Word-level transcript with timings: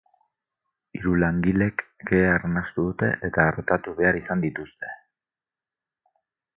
Hiru 0.99 1.11
langilek 1.23 1.83
kea 2.11 2.33
arnastu 2.39 2.87
dute 2.89 3.13
eta 3.31 3.47
artatu 3.53 3.97
behar 4.03 4.21
izan 4.25 4.45
dituzte. 4.49 4.95